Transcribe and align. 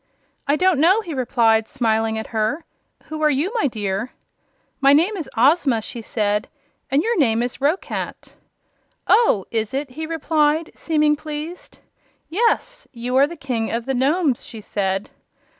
"I 0.47 0.55
don't 0.55 0.79
know," 0.79 1.01
he 1.01 1.13
replied, 1.13 1.67
smiling 1.67 2.17
at 2.17 2.25
her. 2.33 2.65
"Who 3.03 3.21
are 3.21 3.29
you, 3.29 3.51
my 3.53 3.67
dear?" 3.67 4.09
"My 4.79 4.93
name 4.93 5.15
is 5.15 5.29
Ozma," 5.37 5.79
she 5.83 6.01
said; 6.01 6.47
"and 6.89 7.03
your 7.03 7.15
name 7.19 7.43
is 7.43 7.61
Roquat." 7.61 8.33
"Oh, 9.05 9.45
is 9.51 9.75
it?" 9.75 9.91
he 9.91 10.07
replied, 10.07 10.71
seeming 10.73 11.15
pleased. 11.15 11.77
"Yes; 12.29 12.87
you 12.91 13.15
are 13.15 13.27
King 13.27 13.69
of 13.69 13.85
the 13.85 13.93
Nomes," 13.93 14.43
she 14.43 14.59
said. 14.59 15.11